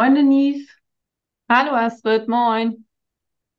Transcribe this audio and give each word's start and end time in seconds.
Moin 0.00 0.14
Denise. 0.14 0.66
Hallo 1.46 1.72
Astrid, 1.72 2.26
moin. 2.26 2.86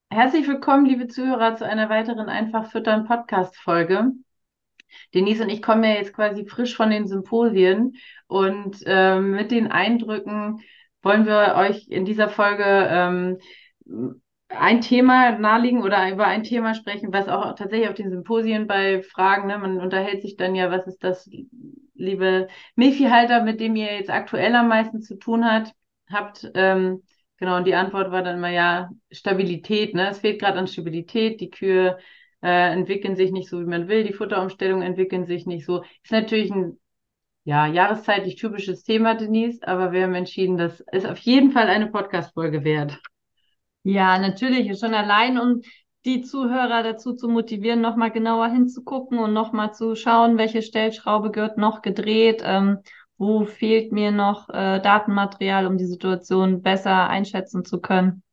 Herzlich 0.09 0.47
willkommen, 0.47 0.87
liebe 0.87 1.07
Zuhörer, 1.07 1.55
zu 1.55 1.67
einer 1.67 1.87
weiteren 1.87 2.29
Einfach 2.29 2.71
füttern 2.71 3.05
Podcast-Folge. 3.05 4.13
Denise 5.13 5.43
und 5.43 5.49
ich 5.49 5.61
kommen 5.61 5.83
ja 5.83 5.91
jetzt 5.91 6.13
quasi 6.13 6.47
frisch 6.47 6.75
von 6.75 6.89
den 6.89 7.05
Symposien 7.05 7.95
und 8.25 8.81
ähm, 8.87 9.33
mit 9.33 9.51
den 9.51 9.71
Eindrücken 9.71 10.63
wollen 11.03 11.27
wir 11.27 11.53
euch 11.57 11.87
in 11.89 12.05
dieser 12.05 12.27
Folge 12.27 12.63
ähm, 12.65 13.37
ein 14.49 14.81
Thema 14.81 15.37
nahelegen 15.37 15.83
oder 15.83 16.11
über 16.11 16.25
ein 16.25 16.43
Thema 16.43 16.73
sprechen, 16.73 17.13
was 17.13 17.27
auch 17.27 17.53
tatsächlich 17.53 17.87
auf 17.87 17.93
den 17.93 18.09
Symposien 18.09 18.65
bei 18.65 19.03
Fragen, 19.03 19.45
ne, 19.45 19.59
man 19.59 19.79
unterhält 19.79 20.23
sich 20.23 20.37
dann 20.37 20.55
ja, 20.55 20.71
was 20.71 20.87
ist 20.87 21.03
das, 21.03 21.29
liebe 21.93 22.47
Milchviehhalter, 22.75 23.43
mit 23.43 23.59
dem 23.59 23.75
ihr 23.75 23.93
jetzt 23.93 24.09
aktuell 24.09 24.55
am 24.55 24.69
meisten 24.69 25.03
zu 25.03 25.19
tun 25.19 25.45
habt 25.45 25.75
habt. 26.11 26.49
Ähm, 26.55 27.03
genau, 27.37 27.57
und 27.57 27.65
die 27.65 27.75
Antwort 27.75 28.11
war 28.11 28.23
dann 28.23 28.37
immer 28.37 28.49
ja 28.49 28.89
Stabilität. 29.11 29.93
Ne? 29.93 30.09
Es 30.09 30.19
fehlt 30.19 30.39
gerade 30.39 30.59
an 30.59 30.67
Stabilität. 30.67 31.41
Die 31.41 31.49
Kühe 31.49 31.97
äh, 32.41 32.73
entwickeln 32.73 33.15
sich 33.15 33.31
nicht 33.31 33.49
so, 33.49 33.59
wie 33.59 33.65
man 33.65 33.87
will. 33.87 34.03
Die 34.03 34.13
Futterumstellungen 34.13 34.85
entwickeln 34.85 35.25
sich 35.25 35.45
nicht 35.45 35.65
so. 35.65 35.83
Ist 36.03 36.11
natürlich 36.11 36.51
ein 36.51 36.79
ja, 37.43 37.65
jahreszeitlich 37.65 38.35
typisches 38.35 38.83
Thema, 38.83 39.15
Denise, 39.15 39.67
aber 39.67 39.91
wir 39.91 40.03
haben 40.03 40.13
entschieden, 40.13 40.57
das 40.57 40.83
ist 40.91 41.07
auf 41.07 41.17
jeden 41.19 41.51
Fall 41.51 41.67
eine 41.67 41.87
Podcast-Folge 41.87 42.63
wert. 42.63 42.99
Ja, 43.83 44.19
natürlich, 44.19 44.79
schon 44.79 44.93
allein, 44.93 45.39
um 45.39 45.61
die 46.05 46.21
Zuhörer 46.21 46.83
dazu 46.83 47.13
zu 47.13 47.27
motivieren, 47.27 47.81
nochmal 47.81 48.11
genauer 48.11 48.47
hinzugucken 48.47 49.19
und 49.19 49.33
nochmal 49.33 49.73
zu 49.73 49.95
schauen, 49.95 50.37
welche 50.37 50.61
Stellschraube 50.61 51.31
gehört 51.31 51.57
noch 51.57 51.81
gedreht. 51.81 52.41
Ähm, 52.45 52.79
wo 53.21 53.45
fehlt 53.45 53.91
mir 53.91 54.11
noch 54.11 54.49
äh, 54.49 54.79
Datenmaterial, 54.81 55.67
um 55.67 55.77
die 55.77 55.85
Situation 55.85 56.63
besser 56.63 57.07
einschätzen 57.07 57.63
zu 57.63 57.79
können? 57.79 58.23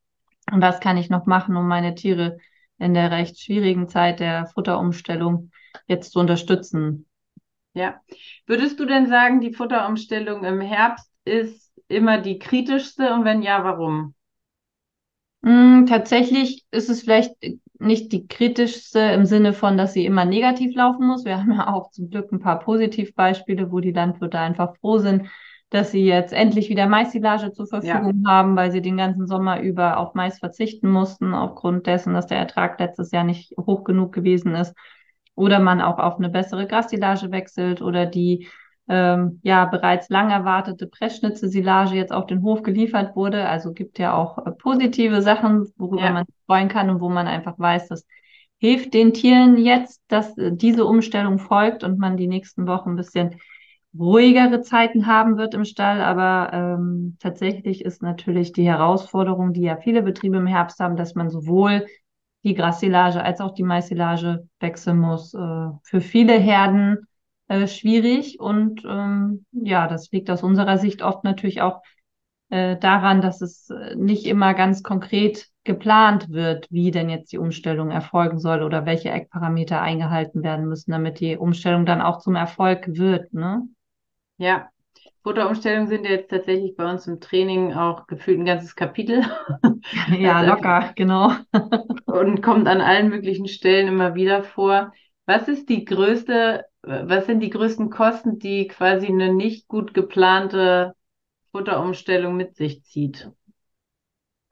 Und 0.50 0.62
was 0.62 0.80
kann 0.80 0.96
ich 0.96 1.10
noch 1.10 1.26
machen, 1.26 1.56
um 1.56 1.68
meine 1.68 1.94
Tiere 1.94 2.38
in 2.78 2.94
der 2.94 3.10
recht 3.10 3.38
schwierigen 3.38 3.88
Zeit 3.88 4.18
der 4.18 4.46
Futterumstellung 4.46 5.50
jetzt 5.88 6.12
zu 6.12 6.20
unterstützen? 6.20 7.06
Ja. 7.74 8.00
Würdest 8.46 8.80
du 8.80 8.86
denn 8.86 9.08
sagen, 9.08 9.42
die 9.42 9.52
Futterumstellung 9.52 10.42
im 10.44 10.62
Herbst 10.62 11.12
ist 11.26 11.70
immer 11.88 12.16
die 12.16 12.38
kritischste 12.38 13.12
und 13.12 13.26
wenn 13.26 13.42
ja, 13.42 13.62
warum? 13.64 14.14
Mm, 15.40 15.86
tatsächlich 15.86 16.64
ist 16.70 16.90
es 16.90 17.02
vielleicht 17.02 17.34
nicht 17.78 18.12
die 18.12 18.26
kritischste 18.26 18.98
im 18.98 19.24
Sinne 19.24 19.52
von, 19.52 19.76
dass 19.76 19.92
sie 19.92 20.04
immer 20.04 20.24
negativ 20.24 20.74
laufen 20.74 21.06
muss. 21.06 21.24
Wir 21.24 21.38
haben 21.40 21.52
ja 21.52 21.72
auch 21.72 21.90
zum 21.90 22.10
Glück 22.10 22.32
ein 22.32 22.40
paar 22.40 22.58
Positivbeispiele, 22.58 23.70
wo 23.70 23.80
die 23.80 23.92
Landwirte 23.92 24.38
einfach 24.38 24.76
froh 24.76 24.98
sind, 24.98 25.28
dass 25.70 25.90
sie 25.90 26.04
jetzt 26.04 26.32
endlich 26.32 26.70
wieder 26.70 26.86
Maissilage 26.86 27.52
zur 27.52 27.66
Verfügung 27.66 28.24
haben, 28.26 28.56
weil 28.56 28.72
sie 28.72 28.80
den 28.80 28.96
ganzen 28.96 29.26
Sommer 29.26 29.60
über 29.60 29.98
auf 29.98 30.14
Mais 30.14 30.38
verzichten 30.38 30.90
mussten, 30.90 31.34
aufgrund 31.34 31.86
dessen, 31.86 32.14
dass 32.14 32.26
der 32.26 32.38
Ertrag 32.38 32.80
letztes 32.80 33.10
Jahr 33.10 33.24
nicht 33.24 33.54
hoch 33.58 33.84
genug 33.84 34.14
gewesen 34.14 34.54
ist. 34.54 34.74
Oder 35.34 35.60
man 35.60 35.80
auch 35.80 35.98
auf 35.98 36.16
eine 36.16 36.30
bessere 36.30 36.66
Grassilage 36.66 37.30
wechselt 37.30 37.82
oder 37.82 38.06
die 38.06 38.48
ähm, 38.88 39.40
ja 39.42 39.66
bereits 39.66 40.08
lang 40.08 40.30
erwartete 40.30 40.86
Pressschnitze-Silage 40.86 41.94
jetzt 41.94 42.12
auf 42.12 42.26
den 42.26 42.42
Hof 42.42 42.62
geliefert 42.62 43.14
wurde. 43.16 43.46
Also 43.48 43.72
gibt 43.72 43.98
ja 43.98 44.14
auch 44.14 44.46
äh, 44.46 44.52
positive 44.52 45.22
Sachen, 45.22 45.66
worüber 45.76 46.04
ja. 46.04 46.12
man 46.12 46.26
sich 46.26 46.34
freuen 46.46 46.68
kann 46.68 46.88
und 46.90 47.00
wo 47.00 47.08
man 47.08 47.26
einfach 47.26 47.58
weiß, 47.58 47.88
das 47.88 48.06
hilft 48.58 48.94
den 48.94 49.12
Tieren 49.12 49.56
jetzt, 49.58 50.02
dass 50.08 50.36
äh, 50.38 50.52
diese 50.52 50.84
Umstellung 50.86 51.38
folgt 51.38 51.84
und 51.84 51.98
man 51.98 52.16
die 52.16 52.28
nächsten 52.28 52.66
Wochen 52.66 52.90
ein 52.90 52.96
bisschen 52.96 53.36
ruhigere 53.98 54.62
Zeiten 54.62 55.06
haben 55.06 55.36
wird 55.36 55.54
im 55.54 55.64
Stall. 55.64 56.00
Aber 56.00 56.52
ähm, 56.52 57.16
tatsächlich 57.20 57.84
ist 57.84 58.02
natürlich 58.02 58.52
die 58.52 58.66
Herausforderung, 58.66 59.52
die 59.52 59.62
ja 59.62 59.76
viele 59.76 60.02
Betriebe 60.02 60.36
im 60.36 60.46
Herbst 60.46 60.80
haben, 60.80 60.96
dass 60.96 61.14
man 61.14 61.30
sowohl 61.30 61.86
die 62.44 62.54
Grassilage 62.54 63.22
als 63.22 63.40
auch 63.40 63.52
die 63.52 63.64
Maissilage 63.64 64.48
wechseln 64.60 64.98
muss. 64.98 65.34
Äh, 65.34 65.68
für 65.82 66.00
viele 66.00 66.34
Herden 66.38 67.07
äh, 67.48 67.66
schwierig. 67.66 68.40
Und 68.40 68.82
ähm, 68.88 69.44
ja, 69.52 69.88
das 69.88 70.10
liegt 70.12 70.30
aus 70.30 70.42
unserer 70.42 70.78
Sicht 70.78 71.02
oft 71.02 71.24
natürlich 71.24 71.60
auch 71.60 71.82
äh, 72.50 72.76
daran, 72.76 73.20
dass 73.20 73.40
es 73.40 73.68
äh, 73.70 73.94
nicht 73.96 74.26
immer 74.26 74.54
ganz 74.54 74.82
konkret 74.82 75.48
geplant 75.64 76.30
wird, 76.30 76.66
wie 76.70 76.90
denn 76.90 77.10
jetzt 77.10 77.32
die 77.32 77.38
Umstellung 77.38 77.90
erfolgen 77.90 78.38
soll 78.38 78.62
oder 78.62 78.86
welche 78.86 79.10
Eckparameter 79.10 79.82
eingehalten 79.82 80.42
werden 80.42 80.66
müssen, 80.66 80.92
damit 80.92 81.20
die 81.20 81.36
Umstellung 81.36 81.84
dann 81.84 82.00
auch 82.00 82.20
zum 82.20 82.36
Erfolg 82.36 82.86
wird. 82.88 83.34
Ne? 83.34 83.68
Ja, 84.38 84.70
Futterumstellungen 85.22 85.88
sind 85.88 86.06
jetzt 86.06 86.30
tatsächlich 86.30 86.74
bei 86.74 86.90
uns 86.90 87.06
im 87.06 87.20
Training 87.20 87.74
auch 87.74 88.06
gefühlt 88.06 88.38
ein 88.38 88.46
ganzes 88.46 88.74
Kapitel. 88.76 89.24
Ja, 90.18 90.42
locker, 90.42 90.92
genau. 90.96 91.32
und 92.06 92.42
kommt 92.42 92.66
an 92.66 92.80
allen 92.80 93.08
möglichen 93.08 93.48
Stellen 93.48 93.88
immer 93.88 94.14
wieder 94.14 94.42
vor. 94.42 94.92
Was 95.26 95.48
ist 95.48 95.68
die 95.68 95.84
größte 95.84 96.64
was 96.88 97.26
sind 97.26 97.40
die 97.40 97.50
größten 97.50 97.90
Kosten, 97.90 98.38
die 98.38 98.66
quasi 98.68 99.06
eine 99.06 99.32
nicht 99.32 99.68
gut 99.68 99.94
geplante 99.94 100.94
Futterumstellung 101.52 102.36
mit 102.36 102.56
sich 102.56 102.82
zieht? 102.84 103.30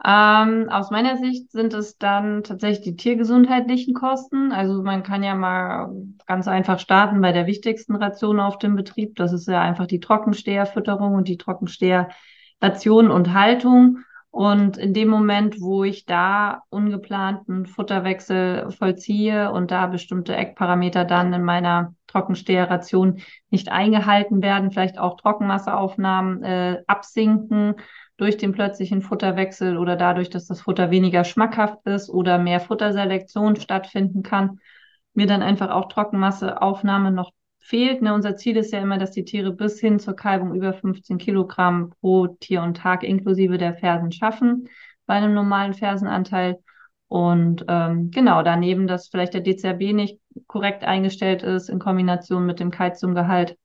Ähm, 0.05 0.69
aus 0.69 0.91
meiner 0.91 1.17
Sicht 1.17 1.51
sind 1.51 1.73
es 1.73 1.97
dann 1.97 2.43
tatsächlich 2.45 2.85
die 2.85 2.97
tiergesundheitlichen 2.97 3.95
Kosten. 3.95 4.53
Also 4.53 4.83
man 4.83 5.03
kann 5.03 5.23
ja 5.23 5.35
mal 5.35 5.91
ganz 6.27 6.49
einfach 6.49 6.79
starten 6.79 7.21
bei 7.23 7.33
der 7.33 7.47
wichtigsten 7.47 7.97
Ration 7.97 8.39
auf 8.39 8.59
dem 8.59 8.77
Betrieb. 8.77 9.17
Das 9.17 9.33
ist 9.33 9.49
ja 9.49 9.63
einfach 9.63 9.87
die 9.87 10.01
Trockensteherfütterung 10.01 11.15
und 11.15 11.29
die 11.29 11.39
Trockensteherration 11.39 13.11
und 13.11 13.33
Haltung. 13.33 14.01
Und 14.37 14.77
in 14.77 14.93
dem 14.93 15.09
Moment, 15.09 15.63
wo 15.63 15.83
ich 15.83 16.05
da 16.05 16.63
ungeplanten 16.69 17.65
Futterwechsel 17.65 18.71
vollziehe 18.71 19.51
und 19.51 19.71
da 19.71 19.87
bestimmte 19.87 20.37
Eckparameter 20.37 21.07
dann 21.07 21.33
in 21.33 21.43
meiner 21.43 21.95
Trockensteherration 22.07 23.23
nicht 23.49 23.73
eingehalten 23.73 24.43
werden, 24.43 24.73
vielleicht 24.73 24.99
auch 24.99 25.17
Trockenmasseaufnahmen 25.17 26.43
äh, 26.43 26.83
absinken 26.87 27.77
durch 28.19 28.37
den 28.37 28.53
plötzlichen 28.53 29.01
Futterwechsel 29.01 29.79
oder 29.79 29.97
dadurch, 29.97 30.29
dass 30.29 30.47
das 30.47 30.61
Futter 30.61 30.91
weniger 30.91 31.25
schmackhaft 31.25 31.87
ist 31.87 32.11
oder 32.11 32.37
mehr 32.37 32.61
Futterselektion 32.61 33.57
stattfinden 33.57 34.23
kann, 34.23 34.59
mir 35.15 35.27
dann 35.27 35.43
einfach 35.43 35.71
auch 35.71 35.89
Trockenmasseaufnahme 35.89 37.11
noch 37.11 37.33
fehlt. 37.67 38.01
Ne? 38.03 38.15
Unser 38.15 38.37
Ziel 38.37 38.57
ist 38.57 38.73
ja 38.73 38.81
immer, 38.81 38.99
dass 38.99 39.11
die 39.11 39.25
Tiere 39.25 39.53
bis 39.53 39.81
hin 39.81 39.99
zur 39.99 40.15
Kalbung 40.15 40.55
über 40.55 40.73
15 40.73 41.19
Kilogramm 41.19 41.91
pro 42.01 42.29
Tier 42.29 42.63
und 42.63 42.77
Tag 42.77 43.03
inklusive 43.03 43.59
der 43.59 43.75
Fersen 43.75 44.13
schaffen 44.13 44.69
bei 45.07 45.15
einem 45.15 45.35
normalen 45.35 45.75
Fersenanteil. 45.75 46.59
Und 47.09 47.65
ähm, 47.69 48.11
genau, 48.11 48.43
daneben, 48.43 48.87
dass 48.87 49.09
vielleicht 49.09 49.35
der 49.35 49.41
DCRB 49.41 49.95
nicht 49.95 50.21
korrekt 50.47 50.85
eingestellt 50.85 51.43
ist 51.43 51.69
in 51.69 51.79
Kombination 51.79 52.47
mit 52.47 52.61
dem 52.61 52.71
Kalziumgehalt, 52.71 53.57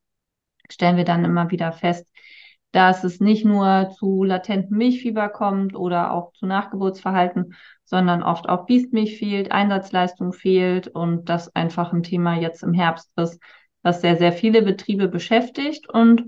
stellen 0.70 0.98
wir 0.98 1.06
dann 1.06 1.26
immer 1.26 1.50
wieder 1.52 1.72
fest, 1.72 2.08
dass 2.72 3.04
es 3.04 3.20
nicht 3.20 3.46
nur 3.46 3.92
zu 3.98 4.24
latentem 4.24 4.78
Milchfieber 4.78 5.30
kommt 5.30 5.76
oder 5.76 6.12
auch 6.12 6.32
zu 6.34 6.46
Nachgeburtsverhalten, 6.46 7.56
sondern 7.84 8.24
oft 8.24 8.48
auch 8.48 8.66
Biestmilch 8.66 9.18
fehlt, 9.18 9.52
Einsatzleistung 9.52 10.32
fehlt 10.34 10.88
und 10.88 11.28
das 11.28 11.54
einfach 11.56 11.92
ein 11.92 12.04
Thema 12.04 12.38
jetzt 12.38 12.64
im 12.64 12.74
Herbst 12.74 13.12
ist, 13.18 13.42
was 13.84 14.02
sehr, 14.02 14.18
sehr 14.18 14.32
viele 14.32 14.62
Betriebe 14.62 15.08
beschäftigt 15.08 15.90
und 15.90 16.26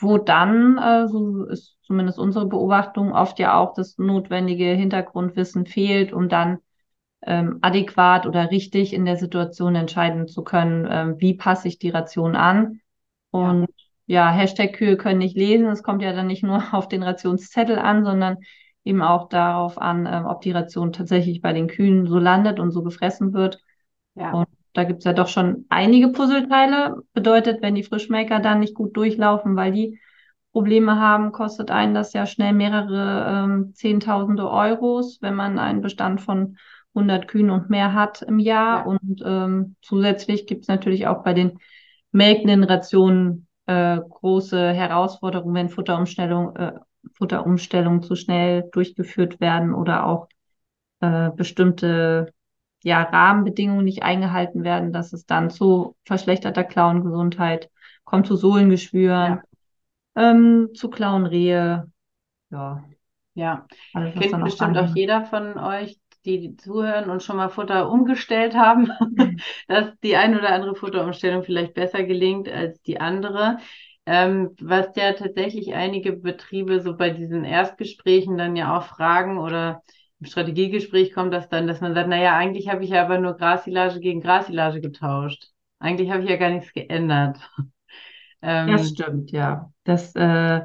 wo 0.00 0.18
dann, 0.18 0.78
äh, 0.78 1.08
so 1.08 1.44
ist 1.44 1.76
zumindest 1.82 2.18
unsere 2.18 2.46
Beobachtung, 2.46 3.12
oft 3.12 3.38
ja 3.38 3.58
auch 3.58 3.74
das 3.74 3.98
notwendige 3.98 4.66
Hintergrundwissen 4.66 5.66
fehlt, 5.66 6.12
um 6.12 6.28
dann 6.28 6.58
ähm, 7.24 7.58
adäquat 7.60 8.26
oder 8.26 8.50
richtig 8.50 8.92
in 8.92 9.04
der 9.04 9.16
Situation 9.16 9.74
entscheiden 9.74 10.26
zu 10.26 10.42
können, 10.42 10.88
ähm, 10.90 11.20
wie 11.20 11.34
passe 11.34 11.68
ich 11.68 11.78
die 11.78 11.90
Ration 11.90 12.34
an. 12.34 12.80
Und 13.30 13.68
ja. 14.06 14.28
ja, 14.28 14.32
Hashtag 14.32 14.72
Kühe 14.74 14.96
können 14.96 15.18
nicht 15.18 15.36
lesen. 15.36 15.66
Es 15.66 15.82
kommt 15.82 16.02
ja 16.02 16.12
dann 16.12 16.26
nicht 16.26 16.42
nur 16.42 16.62
auf 16.72 16.88
den 16.88 17.02
Rationszettel 17.02 17.78
an, 17.78 18.04
sondern 18.04 18.38
eben 18.84 19.02
auch 19.02 19.28
darauf 19.28 19.78
an, 19.78 20.08
ähm, 20.10 20.26
ob 20.26 20.40
die 20.40 20.50
Ration 20.50 20.92
tatsächlich 20.92 21.40
bei 21.40 21.52
den 21.52 21.68
Kühen 21.68 22.06
so 22.06 22.18
landet 22.18 22.58
und 22.58 22.72
so 22.72 22.82
gefressen 22.82 23.32
wird. 23.32 23.60
Ja. 24.14 24.32
Und 24.32 24.48
da 24.72 24.84
gibt's 24.84 25.04
ja 25.04 25.12
doch 25.12 25.28
schon 25.28 25.66
einige 25.68 26.08
Puzzleteile. 26.08 27.02
Bedeutet, 27.12 27.62
wenn 27.62 27.74
die 27.74 27.82
Frischmaker 27.82 28.40
dann 28.40 28.60
nicht 28.60 28.74
gut 28.74 28.96
durchlaufen, 28.96 29.56
weil 29.56 29.72
die 29.72 30.00
Probleme 30.52 30.98
haben, 30.98 31.32
kostet 31.32 31.70
einen 31.70 31.94
das 31.94 32.12
ja 32.12 32.26
schnell 32.26 32.52
mehrere 32.52 33.44
ähm, 33.44 33.74
Zehntausende 33.74 34.50
Euros, 34.50 35.18
wenn 35.22 35.34
man 35.34 35.58
einen 35.58 35.80
Bestand 35.80 36.20
von 36.20 36.56
100 36.94 37.26
Kühen 37.26 37.50
und 37.50 37.70
mehr 37.70 37.94
hat 37.94 38.22
im 38.22 38.38
Jahr. 38.38 38.80
Ja. 38.80 38.84
Und 38.84 39.22
ähm, 39.24 39.76
zusätzlich 39.82 40.46
gibt's 40.46 40.68
natürlich 40.68 41.06
auch 41.06 41.22
bei 41.22 41.32
den 41.32 41.58
melkenden 42.10 42.64
Rationen 42.64 43.46
äh, 43.66 43.98
große 43.98 44.72
Herausforderungen, 44.72 45.54
wenn 45.54 45.68
Futterumstellung, 45.70 46.56
äh, 46.56 46.72
Futterumstellungen 47.14 48.02
zu 48.02 48.14
schnell 48.14 48.68
durchgeführt 48.72 49.40
werden 49.40 49.74
oder 49.74 50.06
auch 50.06 50.28
äh, 51.00 51.30
bestimmte 51.30 52.32
ja, 52.82 53.02
Rahmenbedingungen 53.02 53.84
nicht 53.84 54.02
eingehalten 54.02 54.64
werden, 54.64 54.92
dass 54.92 55.12
es 55.12 55.26
dann 55.26 55.50
zu 55.50 55.96
verschlechterter 56.04 56.64
Klauengesundheit 56.64 57.70
kommt, 58.04 58.26
zu 58.26 58.36
Sohlengeschwüren, 58.36 59.40
ja. 60.16 60.30
ähm, 60.30 60.70
zu 60.74 60.90
Klauenrehe. 60.90 61.90
Ja. 62.50 62.84
Ja, 63.34 63.66
alles, 63.94 64.14
kennt 64.14 64.44
bestimmt 64.44 64.76
auch 64.76 64.94
jeder 64.94 65.24
von 65.24 65.56
euch, 65.58 65.98
die 66.24 66.54
zuhören 66.56 67.10
und 67.10 67.22
schon 67.22 67.36
mal 67.36 67.48
Futter 67.48 67.90
umgestellt 67.90 68.54
haben, 68.54 68.90
dass 69.68 69.98
die 70.00 70.16
ein 70.16 70.36
oder 70.36 70.50
andere 70.50 70.74
Futterumstellung 70.74 71.42
vielleicht 71.42 71.74
besser 71.74 72.02
gelingt 72.04 72.48
als 72.48 72.80
die 72.82 73.00
andere. 73.00 73.58
Ähm, 74.04 74.56
was 74.60 74.96
ja 74.96 75.12
tatsächlich 75.12 75.74
einige 75.74 76.12
Betriebe 76.12 76.80
so 76.80 76.96
bei 76.96 77.10
diesen 77.10 77.44
Erstgesprächen 77.44 78.36
dann 78.36 78.56
ja 78.56 78.76
auch 78.76 78.82
fragen 78.82 79.38
oder 79.38 79.82
im 80.22 80.26
Strategiegespräch 80.26 81.12
kommt 81.12 81.34
das 81.34 81.48
dann, 81.48 81.66
dass 81.66 81.80
man 81.80 81.94
sagt, 81.94 82.08
naja, 82.08 82.36
eigentlich 82.36 82.68
habe 82.68 82.84
ich 82.84 82.90
ja 82.90 83.02
aber 83.02 83.18
nur 83.18 83.36
Grassilage 83.36 83.98
gegen 83.98 84.20
Grassilage 84.20 84.80
getauscht. 84.80 85.48
Eigentlich 85.80 86.12
habe 86.12 86.22
ich 86.22 86.30
ja 86.30 86.36
gar 86.36 86.50
nichts 86.50 86.72
geändert. 86.72 87.38
ähm, 88.42 88.70
das 88.70 88.90
stimmt, 88.90 89.32
ja. 89.32 89.72
Das 89.82 90.14
äh, 90.14 90.60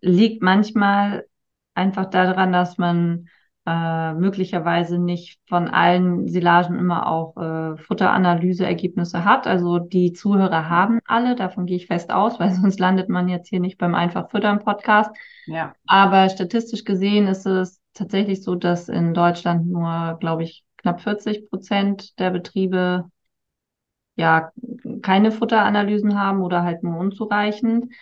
liegt 0.00 0.42
manchmal 0.42 1.26
einfach 1.74 2.06
daran, 2.06 2.54
dass 2.54 2.78
man 2.78 3.28
äh, 3.66 4.14
möglicherweise 4.14 4.98
nicht 4.98 5.38
von 5.48 5.68
allen 5.68 6.26
Silagen 6.26 6.78
immer 6.78 7.06
auch 7.06 7.36
äh, 7.36 7.76
Futteranalyseergebnisse 7.76 9.26
hat. 9.26 9.46
Also 9.46 9.80
die 9.80 10.14
Zuhörer 10.14 10.70
haben 10.70 11.00
alle, 11.04 11.34
davon 11.34 11.66
gehe 11.66 11.76
ich 11.76 11.88
fest 11.88 12.10
aus, 12.10 12.40
weil 12.40 12.52
sonst 12.54 12.80
landet 12.80 13.10
man 13.10 13.28
jetzt 13.28 13.50
hier 13.50 13.60
nicht 13.60 13.76
beim 13.76 13.94
Einfach 13.94 14.30
Füttern 14.30 14.60
Podcast. 14.60 15.14
Ja. 15.44 15.74
Aber 15.86 16.30
statistisch 16.30 16.84
gesehen 16.84 17.26
ist 17.26 17.44
es 17.44 17.83
tatsächlich 17.94 18.42
so, 18.42 18.54
dass 18.54 18.88
in 18.88 19.14
Deutschland 19.14 19.66
nur, 19.66 20.16
glaube 20.20 20.42
ich, 20.42 20.64
knapp 20.76 21.00
40 21.00 21.48
Prozent 21.48 22.18
der 22.18 22.30
Betriebe 22.30 23.10
ja 24.16 24.50
keine 25.02 25.32
Futteranalysen 25.32 26.20
haben 26.20 26.42
oder 26.42 26.62
halt 26.62 26.82
nur 26.82 26.98
unzureichend. 26.98 27.92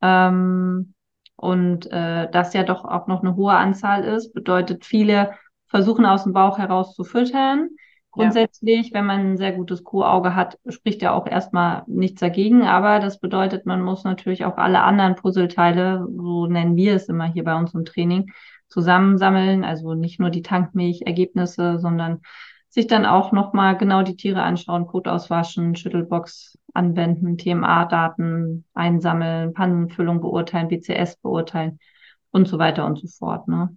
Ähm, 0.00 0.94
und 1.36 1.90
äh, 1.90 2.30
das 2.30 2.52
ja 2.54 2.62
doch 2.62 2.84
auch 2.84 3.06
noch 3.06 3.22
eine 3.22 3.36
hohe 3.36 3.54
Anzahl 3.54 4.04
ist, 4.04 4.32
bedeutet, 4.32 4.84
viele 4.84 5.32
versuchen 5.66 6.06
aus 6.06 6.24
dem 6.24 6.32
Bauch 6.32 6.58
heraus 6.58 6.94
zu 6.94 7.04
füttern. 7.04 7.70
Grundsätzlich, 8.12 8.90
ja. 8.90 8.94
wenn 8.94 9.06
man 9.06 9.20
ein 9.20 9.36
sehr 9.38 9.52
gutes 9.52 9.82
Kuhauge 9.84 10.34
hat, 10.34 10.58
spricht 10.68 11.00
ja 11.00 11.12
auch 11.14 11.26
erstmal 11.26 11.82
nichts 11.86 12.20
dagegen, 12.20 12.62
aber 12.62 13.00
das 13.00 13.18
bedeutet, 13.18 13.64
man 13.64 13.80
muss 13.80 14.04
natürlich 14.04 14.44
auch 14.44 14.58
alle 14.58 14.82
anderen 14.82 15.14
Puzzleteile, 15.14 16.06
so 16.14 16.46
nennen 16.46 16.76
wir 16.76 16.94
es 16.94 17.08
immer 17.08 17.24
hier 17.24 17.42
bei 17.42 17.56
uns 17.56 17.72
im 17.72 17.86
Training, 17.86 18.30
zusammensammeln. 18.72 19.64
Also 19.64 19.94
nicht 19.94 20.18
nur 20.18 20.30
die 20.30 20.42
Tankmilchergebnisse, 20.42 21.78
sondern 21.78 22.22
sich 22.68 22.86
dann 22.86 23.04
auch 23.04 23.32
nochmal 23.32 23.76
genau 23.76 24.02
die 24.02 24.16
Tiere 24.16 24.42
anschauen, 24.42 24.86
Kot 24.86 25.06
auswaschen, 25.06 25.76
Schüttelbox 25.76 26.58
anwenden, 26.72 27.36
TMA-Daten 27.36 28.64
einsammeln, 28.72 29.52
Pannenfüllung 29.52 30.22
beurteilen, 30.22 30.68
BCS 30.68 31.16
beurteilen 31.16 31.78
und 32.30 32.48
so 32.48 32.58
weiter 32.58 32.86
und 32.86 32.98
so 32.98 33.08
fort. 33.08 33.46
Ne? 33.46 33.76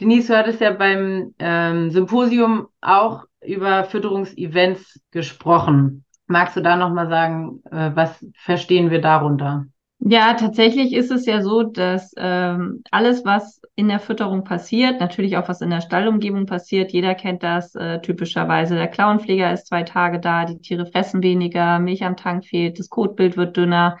Denise, 0.00 0.26
du 0.26 0.36
hattest 0.36 0.60
ja 0.60 0.72
beim 0.72 1.34
ähm, 1.38 1.90
Symposium 1.90 2.66
auch 2.80 3.26
über 3.44 3.84
Fütterungsevents 3.84 5.00
gesprochen. 5.12 6.04
Magst 6.26 6.56
du 6.56 6.60
da 6.60 6.76
nochmal 6.76 7.08
sagen, 7.08 7.62
äh, 7.70 7.92
was 7.94 8.26
verstehen 8.34 8.90
wir 8.90 9.00
darunter? 9.00 9.66
Ja, 9.98 10.34
tatsächlich 10.34 10.92
ist 10.92 11.10
es 11.10 11.26
ja 11.26 11.42
so, 11.42 11.62
dass 11.62 12.12
ähm, 12.16 12.82
alles, 12.90 13.24
was 13.24 13.60
in 13.74 13.88
der 13.88 13.98
Fütterung 13.98 14.44
passiert, 14.44 15.00
natürlich 15.00 15.36
auch 15.36 15.48
was 15.48 15.62
in 15.62 15.70
der 15.70 15.80
Stallumgebung 15.80 16.46
passiert, 16.46 16.92
jeder 16.92 17.14
kennt 17.14 17.42
das 17.42 17.74
äh, 17.74 18.00
typischerweise. 18.02 18.74
Der 18.76 18.88
Klauenpfleger 18.88 19.52
ist 19.52 19.66
zwei 19.66 19.82
Tage 19.82 20.20
da, 20.20 20.44
die 20.44 20.58
Tiere 20.58 20.86
fressen 20.86 21.22
weniger, 21.22 21.78
Milch 21.78 22.04
am 22.04 22.16
Tank 22.16 22.44
fehlt, 22.44 22.78
das 22.78 22.90
Kotbild 22.90 23.36
wird 23.36 23.56
dünner, 23.56 23.98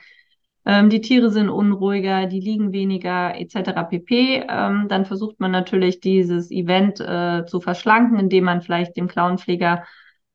ähm, 0.66 0.90
die 0.90 1.00
Tiere 1.00 1.30
sind 1.30 1.48
unruhiger, 1.48 2.26
die 2.26 2.40
liegen 2.40 2.72
weniger 2.72 3.34
etc. 3.34 3.84
pp. 3.84 4.44
Ähm, 4.48 4.86
dann 4.88 5.06
versucht 5.06 5.40
man 5.40 5.50
natürlich 5.50 6.00
dieses 6.00 6.50
Event 6.50 7.00
äh, 7.00 7.46
zu 7.46 7.60
verschlanken, 7.60 8.18
indem 8.18 8.44
man 8.44 8.60
vielleicht 8.62 8.96
dem 8.96 9.08
Klauenpfleger 9.08 9.84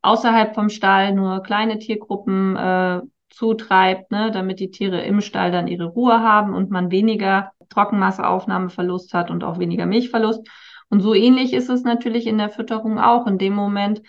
außerhalb 0.02 0.56
vom 0.56 0.70
Stall 0.70 1.14
nur 1.14 1.44
kleine 1.44 1.78
Tiergruppen 1.80 2.56
äh, 2.56 3.02
zutreibt, 3.32 4.12
ne, 4.12 4.32
damit 4.32 4.60
die 4.60 4.72
Tiere 4.72 5.02
im 5.02 5.22
Stall 5.22 5.52
dann 5.52 5.68
ihre 5.68 5.86
Ruhe 5.86 6.20
haben 6.20 6.54
und 6.54 6.70
man 6.70 6.92
weniger 6.92 7.52
Trockenmasseaufnahmeverlust 7.70 9.14
hat 9.14 9.32
und 9.32 9.44
auch 9.44 9.60
weniger 9.60 9.86
Milchverlust. 9.86 10.48
Und 10.90 11.02
so 11.02 11.14
ähnlich 11.14 11.54
ist 11.54 11.70
es 11.70 11.84
natürlich 11.84 12.28
in 12.28 12.38
der 12.38 12.50
Fütterung 12.50 13.00
auch. 13.00 13.26
In 13.26 13.38
dem 13.38 13.54
Moment, 13.54 14.02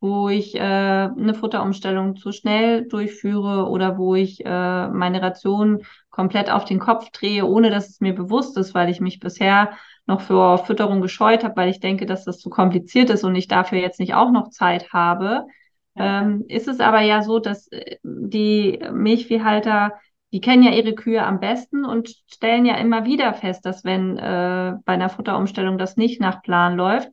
wo 0.00 0.28
ich 0.28 0.54
äh, 0.54 0.60
eine 0.60 1.34
Futterumstellung 1.34 2.16
zu 2.16 2.30
schnell 2.30 2.86
durchführe 2.86 3.68
oder 3.68 3.98
wo 3.98 4.14
ich 4.14 4.44
äh, 4.46 4.88
meine 4.88 5.20
Ration 5.20 5.82
komplett 6.10 6.50
auf 6.50 6.64
den 6.64 6.78
Kopf 6.78 7.10
drehe, 7.10 7.44
ohne 7.44 7.70
dass 7.70 7.88
es 7.88 8.00
mir 8.00 8.14
bewusst 8.14 8.56
ist, 8.56 8.74
weil 8.74 8.88
ich 8.88 9.00
mich 9.00 9.18
bisher 9.18 9.72
noch 10.06 10.20
für 10.20 10.58
Fütterung 10.58 11.00
gescheut 11.00 11.44
habe, 11.44 11.56
weil 11.56 11.68
ich 11.68 11.80
denke, 11.80 12.06
dass 12.06 12.24
das 12.24 12.38
zu 12.38 12.50
kompliziert 12.50 13.10
ist 13.10 13.24
und 13.24 13.34
ich 13.34 13.48
dafür 13.48 13.78
jetzt 13.78 14.00
nicht 14.00 14.14
auch 14.14 14.30
noch 14.30 14.50
Zeit 14.50 14.92
habe, 14.92 15.46
ähm, 15.98 16.44
ist 16.48 16.68
es 16.68 16.80
aber 16.80 17.00
ja 17.00 17.22
so, 17.22 17.38
dass 17.38 17.68
äh, 17.68 17.96
die 18.02 18.78
Milchviehhalter, 18.92 19.94
die 20.32 20.40
kennen 20.40 20.62
ja 20.62 20.72
ihre 20.72 20.94
Kühe 20.94 21.24
am 21.24 21.40
besten 21.40 21.84
und 21.84 22.10
stellen 22.26 22.66
ja 22.66 22.76
immer 22.76 23.04
wieder 23.04 23.34
fest, 23.34 23.64
dass 23.64 23.84
wenn 23.84 24.16
äh, 24.18 24.74
bei 24.84 24.92
einer 24.92 25.08
Futterumstellung 25.08 25.78
das 25.78 25.96
nicht 25.96 26.20
nach 26.20 26.42
Plan 26.42 26.76
läuft, 26.76 27.10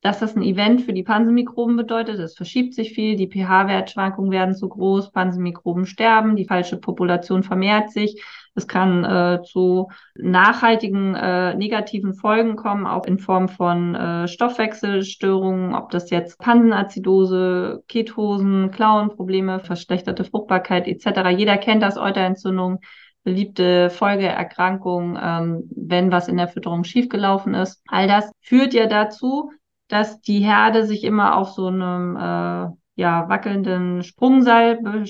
dass 0.00 0.20
das 0.20 0.36
ein 0.36 0.42
Event 0.42 0.82
für 0.82 0.92
die 0.92 1.02
Pansenmikroben 1.02 1.76
bedeutet. 1.76 2.18
Es 2.20 2.36
verschiebt 2.36 2.74
sich 2.74 2.92
viel, 2.92 3.16
die 3.16 3.28
pH-Wertschwankungen 3.28 4.30
werden 4.30 4.54
zu 4.54 4.68
groß, 4.68 5.10
Pansenmikroben 5.10 5.86
sterben, 5.86 6.36
die 6.36 6.44
falsche 6.44 6.76
Population 6.76 7.42
vermehrt 7.42 7.90
sich. 7.90 8.22
Es 8.54 8.66
kann 8.66 9.04
äh, 9.04 9.42
zu 9.42 9.90
nachhaltigen 10.14 11.14
äh, 11.14 11.54
negativen 11.54 12.14
Folgen 12.14 12.56
kommen, 12.56 12.86
auch 12.86 13.06
in 13.06 13.18
Form 13.18 13.48
von 13.48 13.94
äh, 13.94 14.28
Stoffwechselstörungen, 14.28 15.74
ob 15.74 15.90
das 15.90 16.10
jetzt 16.10 16.38
Pansenazidose, 16.38 17.82
Ketosen, 17.88 18.70
Klauenprobleme, 18.70 19.60
verschlechterte 19.60 20.24
Fruchtbarkeit 20.24 20.86
etc. 20.86 21.30
Jeder 21.36 21.56
kennt 21.58 21.82
das, 21.82 21.96
Euterentzündung 21.96 22.80
beliebte 23.24 23.90
Folgeerkrankung, 23.90 25.18
ähm, 25.20 25.68
wenn 25.74 26.10
was 26.10 26.28
in 26.28 26.38
der 26.38 26.48
Fütterung 26.48 26.84
schiefgelaufen 26.84 27.52
ist. 27.52 27.82
All 27.88 28.06
das 28.06 28.30
führt 28.40 28.72
ja 28.72 28.86
dazu, 28.86 29.50
dass 29.88 30.20
die 30.20 30.40
Herde 30.40 30.86
sich 30.86 31.04
immer 31.04 31.36
auf 31.36 31.50
so 31.50 31.66
einem 31.66 32.16
äh, 32.16 32.68
ja, 32.98 33.28
wackelnden 33.28 34.02
Sprungseil 34.02 34.82
be 34.82 35.04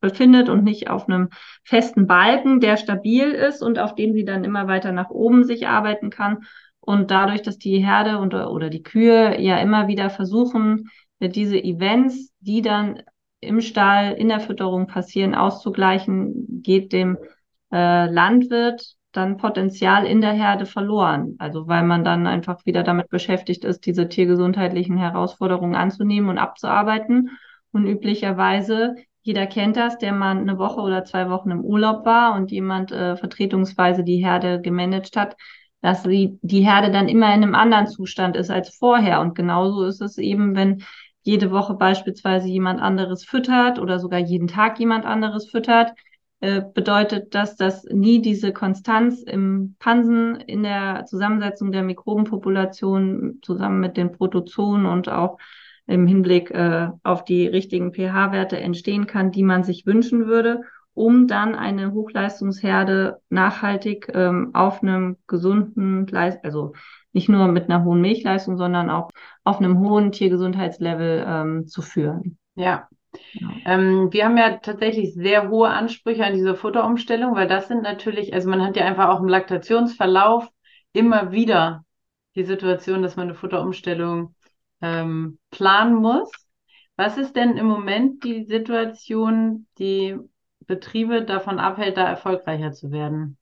befindet 0.00 0.48
und 0.48 0.64
nicht 0.64 0.88
auf 0.88 1.06
einem 1.06 1.28
festen 1.64 2.06
Balken, 2.06 2.60
der 2.60 2.78
stabil 2.78 3.30
ist 3.30 3.62
und 3.62 3.78
auf 3.78 3.94
dem 3.94 4.14
sie 4.14 4.24
dann 4.24 4.42
immer 4.42 4.68
weiter 4.68 4.90
nach 4.90 5.10
oben 5.10 5.44
sich 5.44 5.68
arbeiten 5.68 6.08
kann. 6.08 6.44
Und 6.80 7.10
dadurch, 7.10 7.42
dass 7.42 7.58
die 7.58 7.84
Herde 7.84 8.18
und, 8.20 8.32
oder 8.32 8.70
die 8.70 8.82
Kühe 8.82 9.38
ja 9.38 9.58
immer 9.58 9.86
wieder 9.86 10.08
versuchen, 10.08 10.88
diese 11.20 11.62
Events, 11.62 12.32
die 12.40 12.62
dann 12.62 13.02
im 13.40 13.60
Stall, 13.60 14.14
in 14.14 14.28
der 14.28 14.40
Fütterung 14.40 14.86
passieren, 14.86 15.34
auszugleichen, 15.34 16.62
geht 16.62 16.94
dem 16.94 17.18
äh, 17.70 18.10
Landwirt 18.10 18.94
dann 19.16 19.36
Potenzial 19.36 20.06
in 20.06 20.20
der 20.20 20.32
Herde 20.32 20.66
verloren. 20.66 21.36
Also 21.38 21.66
weil 21.66 21.82
man 21.82 22.04
dann 22.04 22.26
einfach 22.26 22.64
wieder 22.66 22.82
damit 22.82 23.08
beschäftigt 23.08 23.64
ist, 23.64 23.86
diese 23.86 24.08
tiergesundheitlichen 24.08 24.96
Herausforderungen 24.96 25.74
anzunehmen 25.74 26.30
und 26.30 26.38
abzuarbeiten. 26.38 27.30
Und 27.72 27.86
üblicherweise, 27.86 28.96
jeder 29.22 29.46
kennt 29.46 29.76
das, 29.76 29.98
der 29.98 30.12
mal 30.12 30.36
eine 30.36 30.58
Woche 30.58 30.80
oder 30.80 31.04
zwei 31.04 31.30
Wochen 31.30 31.50
im 31.50 31.64
Urlaub 31.64 32.04
war 32.06 32.34
und 32.34 32.50
jemand 32.50 32.92
äh, 32.92 33.16
vertretungsweise 33.16 34.04
die 34.04 34.24
Herde 34.24 34.60
gemanagt 34.60 35.16
hat, 35.16 35.36
dass 35.82 36.02
die, 36.02 36.38
die 36.42 36.64
Herde 36.64 36.90
dann 36.90 37.08
immer 37.08 37.26
in 37.34 37.42
einem 37.42 37.54
anderen 37.54 37.86
Zustand 37.86 38.36
ist 38.36 38.50
als 38.50 38.76
vorher. 38.76 39.20
Und 39.20 39.34
genauso 39.34 39.84
ist 39.84 40.00
es 40.00 40.18
eben, 40.18 40.54
wenn 40.54 40.82
jede 41.22 41.50
Woche 41.50 41.74
beispielsweise 41.74 42.48
jemand 42.48 42.80
anderes 42.80 43.24
füttert 43.24 43.78
oder 43.80 43.98
sogar 43.98 44.20
jeden 44.20 44.46
Tag 44.46 44.78
jemand 44.78 45.04
anderes 45.04 45.50
füttert, 45.50 45.92
äh, 46.40 46.62
bedeutet 46.74 47.34
das, 47.34 47.56
dass 47.56 47.84
nie 47.84 48.20
diese 48.20 48.52
Konstanz 48.52 49.22
im 49.22 49.76
Pansen 49.78 50.36
in 50.36 50.62
der 50.62 51.04
Zusammensetzung 51.06 51.72
der 51.72 51.82
Mikrobenpopulation 51.82 53.38
zusammen 53.42 53.80
mit 53.80 53.96
den 53.96 54.12
Protozoen 54.12 54.86
und 54.86 55.08
auch 55.08 55.38
im 55.86 56.06
Hinblick 56.06 56.50
äh, 56.50 56.88
auf 57.02 57.24
die 57.24 57.46
richtigen 57.46 57.92
pH-Werte 57.92 58.58
entstehen 58.58 59.06
kann, 59.06 59.30
die 59.30 59.44
man 59.44 59.64
sich 59.64 59.86
wünschen 59.86 60.26
würde, 60.26 60.62
um 60.94 61.26
dann 61.26 61.54
eine 61.54 61.92
Hochleistungsherde 61.92 63.20
nachhaltig 63.28 64.10
ähm, 64.14 64.50
auf 64.54 64.82
einem 64.82 65.16
gesunden, 65.26 66.06
also 66.42 66.72
nicht 67.12 67.28
nur 67.28 67.48
mit 67.48 67.70
einer 67.70 67.84
hohen 67.84 68.00
Milchleistung, 68.00 68.56
sondern 68.56 68.90
auch 68.90 69.10
auf 69.44 69.58
einem 69.58 69.78
hohen 69.78 70.12
Tiergesundheitslevel 70.12 71.24
ähm, 71.26 71.66
zu 71.66 71.82
führen. 71.82 72.38
Ja. 72.56 72.88
Ja. 73.32 73.48
Ähm, 73.64 74.12
wir 74.12 74.24
haben 74.24 74.36
ja 74.36 74.58
tatsächlich 74.58 75.14
sehr 75.14 75.48
hohe 75.48 75.68
Ansprüche 75.68 76.24
an 76.24 76.34
diese 76.34 76.54
Futterumstellung, 76.54 77.34
weil 77.34 77.48
das 77.48 77.68
sind 77.68 77.82
natürlich, 77.82 78.32
also 78.34 78.48
man 78.48 78.62
hat 78.62 78.76
ja 78.76 78.84
einfach 78.84 79.08
auch 79.08 79.20
im 79.20 79.28
Laktationsverlauf 79.28 80.48
immer 80.92 81.32
wieder 81.32 81.84
die 82.34 82.44
Situation, 82.44 83.02
dass 83.02 83.16
man 83.16 83.28
eine 83.28 83.34
Futterumstellung 83.34 84.34
ähm, 84.80 85.38
planen 85.50 85.94
muss. 85.94 86.30
Was 86.96 87.18
ist 87.18 87.36
denn 87.36 87.56
im 87.56 87.66
Moment 87.66 88.24
die 88.24 88.44
Situation, 88.44 89.66
die 89.78 90.16
Betriebe 90.66 91.22
davon 91.22 91.58
abhält, 91.58 91.96
da 91.96 92.08
erfolgreicher 92.08 92.72
zu 92.72 92.90
werden? 92.90 93.38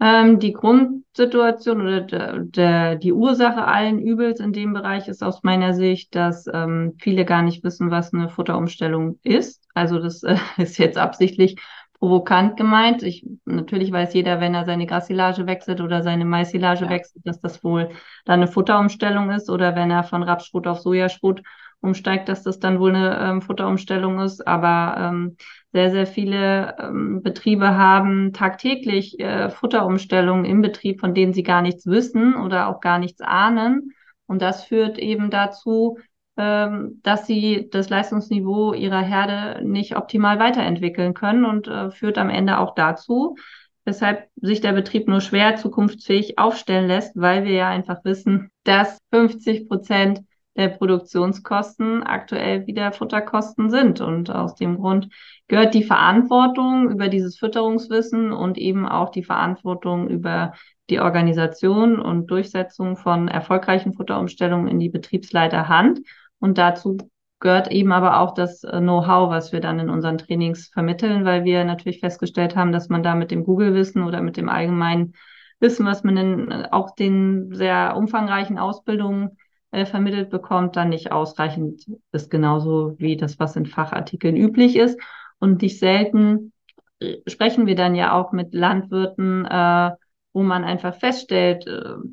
Ähm, 0.00 0.40
die 0.40 0.52
Grundsituation 0.52 1.80
oder 1.80 2.00
der, 2.00 2.38
der, 2.40 2.96
die 2.96 3.12
Ursache 3.12 3.64
allen 3.64 4.00
Übels 4.00 4.40
in 4.40 4.52
dem 4.52 4.72
Bereich 4.72 5.08
ist 5.08 5.22
aus 5.22 5.42
meiner 5.44 5.72
Sicht, 5.72 6.14
dass 6.14 6.46
ähm, 6.52 6.94
viele 7.00 7.24
gar 7.24 7.42
nicht 7.42 7.62
wissen, 7.62 7.90
was 7.90 8.12
eine 8.12 8.28
Futterumstellung 8.28 9.18
ist. 9.22 9.68
Also 9.74 9.98
das 10.00 10.22
äh, 10.24 10.36
ist 10.58 10.78
jetzt 10.78 10.98
absichtlich 10.98 11.56
provokant 11.98 12.56
gemeint. 12.56 13.02
Ich, 13.02 13.24
natürlich 13.44 13.92
weiß 13.92 14.14
jeder, 14.14 14.40
wenn 14.40 14.54
er 14.54 14.64
seine 14.64 14.86
Grassilage 14.86 15.46
wechselt 15.46 15.80
oder 15.80 16.02
seine 16.02 16.24
Maisilage 16.24 16.84
ja. 16.84 16.90
wechselt, 16.90 17.26
dass 17.26 17.40
das 17.40 17.62
wohl 17.64 17.88
dann 18.24 18.40
eine 18.40 18.48
Futterumstellung 18.48 19.30
ist 19.30 19.48
oder 19.48 19.74
wenn 19.74 19.90
er 19.90 20.02
von 20.02 20.22
Rapsschrot 20.22 20.66
auf 20.66 20.80
Sojaschrot 20.80 21.42
umsteigt, 21.84 22.28
dass 22.28 22.42
das 22.42 22.58
dann 22.58 22.80
wohl 22.80 22.94
eine 22.94 23.18
ähm, 23.20 23.42
Futterumstellung 23.42 24.20
ist. 24.20 24.46
Aber 24.46 24.96
ähm, 24.98 25.36
sehr, 25.72 25.90
sehr 25.90 26.06
viele 26.06 26.76
ähm, 26.80 27.22
Betriebe 27.22 27.76
haben 27.76 28.32
tagtäglich 28.32 29.20
äh, 29.20 29.50
Futterumstellungen 29.50 30.44
im 30.44 30.62
Betrieb, 30.62 31.00
von 31.00 31.14
denen 31.14 31.32
sie 31.32 31.42
gar 31.42 31.62
nichts 31.62 31.86
wissen 31.86 32.34
oder 32.34 32.68
auch 32.68 32.80
gar 32.80 32.98
nichts 32.98 33.20
ahnen. 33.20 33.92
Und 34.26 34.40
das 34.42 34.64
führt 34.64 34.98
eben 34.98 35.30
dazu, 35.30 35.98
ähm, 36.36 37.00
dass 37.02 37.26
sie 37.26 37.68
das 37.70 37.90
Leistungsniveau 37.90 38.72
ihrer 38.72 39.02
Herde 39.02 39.64
nicht 39.64 39.96
optimal 39.96 40.38
weiterentwickeln 40.38 41.14
können 41.14 41.44
und 41.44 41.68
äh, 41.68 41.90
führt 41.90 42.18
am 42.18 42.30
Ende 42.30 42.58
auch 42.58 42.74
dazu, 42.74 43.36
weshalb 43.84 44.28
sich 44.36 44.60
der 44.60 44.72
Betrieb 44.72 45.06
nur 45.08 45.20
schwer 45.20 45.56
zukunftsfähig 45.56 46.38
aufstellen 46.38 46.88
lässt, 46.88 47.14
weil 47.14 47.44
wir 47.44 47.52
ja 47.52 47.68
einfach 47.68 48.04
wissen, 48.04 48.50
dass 48.64 48.98
50 49.12 49.68
Prozent 49.68 50.22
der 50.56 50.68
Produktionskosten 50.68 52.02
aktuell 52.02 52.66
wieder 52.66 52.92
Futterkosten 52.92 53.70
sind. 53.70 54.00
Und 54.00 54.30
aus 54.30 54.54
dem 54.54 54.78
Grund 54.78 55.08
gehört 55.48 55.74
die 55.74 55.82
Verantwortung 55.82 56.90
über 56.90 57.08
dieses 57.08 57.38
Fütterungswissen 57.38 58.32
und 58.32 58.56
eben 58.58 58.86
auch 58.86 59.10
die 59.10 59.24
Verantwortung 59.24 60.08
über 60.08 60.52
die 60.90 61.00
Organisation 61.00 61.98
und 61.98 62.26
Durchsetzung 62.30 62.96
von 62.96 63.28
erfolgreichen 63.28 63.94
Futterumstellungen 63.94 64.68
in 64.68 64.78
die 64.78 64.90
Betriebsleiterhand. 64.90 66.00
Und 66.38 66.58
dazu 66.58 66.98
gehört 67.40 67.70
eben 67.70 67.92
aber 67.92 68.20
auch 68.20 68.34
das 68.34 68.64
äh, 68.64 68.78
Know-how, 68.80 69.30
was 69.30 69.52
wir 69.52 69.60
dann 69.60 69.78
in 69.78 69.90
unseren 69.90 70.18
Trainings 70.18 70.68
vermitteln, 70.68 71.24
weil 71.24 71.44
wir 71.44 71.64
natürlich 71.64 72.00
festgestellt 72.00 72.56
haben, 72.56 72.72
dass 72.72 72.88
man 72.88 73.02
da 73.02 73.14
mit 73.14 73.30
dem 73.30 73.44
Google-Wissen 73.44 74.02
oder 74.02 74.22
mit 74.22 74.36
dem 74.36 74.48
allgemeinen 74.48 75.14
Wissen, 75.60 75.86
was 75.86 76.04
man 76.04 76.16
in 76.16 76.50
äh, 76.50 76.68
auch 76.70 76.94
den 76.94 77.54
sehr 77.54 77.96
umfangreichen 77.96 78.58
Ausbildungen 78.58 79.36
äh, 79.74 79.86
vermittelt 79.86 80.30
bekommt, 80.30 80.76
dann 80.76 80.88
nicht 80.90 81.12
ausreichend 81.12 81.84
ist, 82.12 82.30
genauso 82.30 82.94
wie 82.98 83.16
das, 83.16 83.38
was 83.38 83.56
in 83.56 83.66
Fachartikeln 83.66 84.36
üblich 84.36 84.76
ist. 84.76 84.98
Und 85.38 85.62
nicht 85.62 85.78
selten 85.78 86.52
äh, 87.00 87.18
sprechen 87.26 87.66
wir 87.66 87.74
dann 87.74 87.94
ja 87.94 88.12
auch 88.12 88.32
mit 88.32 88.54
Landwirten, 88.54 89.44
äh, 89.46 89.90
wo 90.32 90.42
man 90.42 90.64
einfach 90.64 90.96
feststellt, 90.96 91.64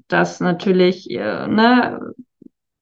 dass 0.08 0.39
natürlich 0.41 1.10
äh, 1.10 1.48
ne, 1.48 2.13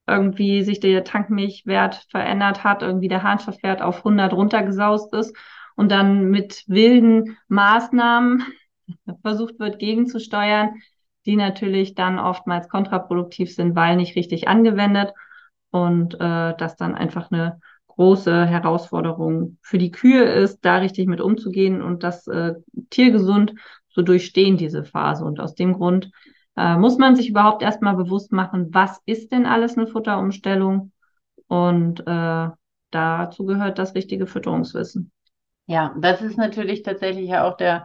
irgendwie 0.09 0.63
sich 0.63 0.79
der 0.79 1.03
Tankmilchwert 1.03 2.07
verändert 2.09 2.63
hat, 2.63 2.81
irgendwie 2.81 3.07
der 3.07 3.23
Harnstoffwert 3.23 3.81
auf 3.81 3.99
100 3.99 4.33
runtergesaust 4.33 5.13
ist 5.13 5.35
und 5.75 5.91
dann 5.91 6.25
mit 6.25 6.63
wilden 6.67 7.37
Maßnahmen 7.47 8.43
versucht 9.21 9.59
wird 9.59 9.79
gegenzusteuern, 9.79 10.81
die 11.25 11.35
natürlich 11.35 11.95
dann 11.95 12.19
oftmals 12.19 12.69
kontraproduktiv 12.69 13.53
sind, 13.53 13.75
weil 13.75 13.95
nicht 13.95 14.15
richtig 14.15 14.47
angewendet 14.47 15.13
und 15.71 16.15
äh, 16.15 16.53
das 16.57 16.75
dann 16.75 16.95
einfach 16.95 17.31
eine 17.31 17.59
große 17.87 18.45
Herausforderung 18.45 19.57
für 19.61 19.77
die 19.77 19.91
Kühe 19.91 20.23
ist, 20.23 20.59
da 20.61 20.77
richtig 20.77 21.07
mit 21.07 21.19
umzugehen 21.19 21.81
und 21.81 22.03
das 22.03 22.27
äh, 22.27 22.53
tiergesund 22.89 23.53
zu 23.89 24.01
durchstehen, 24.01 24.55
diese 24.57 24.85
Phase. 24.85 25.25
Und 25.25 25.39
aus 25.39 25.53
dem 25.53 25.73
Grund 25.73 26.09
äh, 26.55 26.77
muss 26.77 26.97
man 26.97 27.15
sich 27.15 27.29
überhaupt 27.29 27.61
erstmal 27.61 27.95
bewusst 27.95 28.31
machen, 28.31 28.73
was 28.73 29.01
ist 29.05 29.31
denn 29.31 29.45
alles 29.45 29.77
eine 29.77 29.87
Futterumstellung? 29.87 30.93
Und 31.47 31.99
äh, 32.07 32.47
dazu 32.91 33.45
gehört 33.45 33.79
das 33.79 33.95
richtige 33.95 34.27
Fütterungswissen. 34.27 35.11
Ja, 35.65 35.93
das 35.99 36.21
ist 36.21 36.37
natürlich 36.37 36.83
tatsächlich 36.83 37.29
ja 37.29 37.43
auch 37.43 37.57
der, 37.57 37.83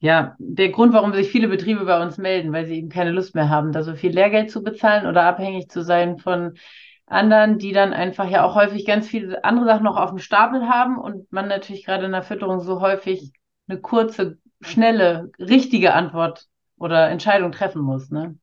ja, 0.00 0.34
der 0.38 0.70
Grund, 0.70 0.94
warum 0.94 1.12
sich 1.12 1.30
viele 1.30 1.46
Betriebe 1.48 1.84
bei 1.84 2.02
uns 2.02 2.16
melden, 2.16 2.52
weil 2.52 2.66
sie 2.66 2.78
eben 2.78 2.88
keine 2.88 3.10
Lust 3.10 3.34
mehr 3.34 3.50
haben, 3.50 3.72
da 3.72 3.82
so 3.82 3.94
viel 3.94 4.12
Lehrgeld 4.12 4.50
zu 4.50 4.62
bezahlen 4.62 5.06
oder 5.06 5.24
abhängig 5.24 5.68
zu 5.68 5.82
sein 5.82 6.18
von 6.18 6.54
anderen, 7.06 7.58
die 7.58 7.72
dann 7.72 7.92
einfach 7.92 8.28
ja 8.28 8.44
auch 8.44 8.54
häufig 8.54 8.86
ganz 8.86 9.08
viele 9.08 9.44
andere 9.44 9.66
Sachen 9.66 9.84
noch 9.84 9.96
auf 9.96 10.10
dem 10.10 10.18
Stapel 10.18 10.68
haben 10.68 10.96
und 10.98 11.30
man 11.32 11.48
natürlich 11.48 11.84
gerade 11.84 12.06
in 12.06 12.12
der 12.12 12.22
Fütterung 12.22 12.60
so 12.60 12.80
häufig 12.80 13.32
eine 13.68 13.80
kurze, 13.80 14.38
schnelle, 14.62 15.30
richtige 15.38 15.92
Antwort 15.92 16.46
oder 16.78 17.10
Entscheidung 17.10 17.52
treffen 17.52 17.82
muss. 17.82 18.10
Ne? 18.10 18.38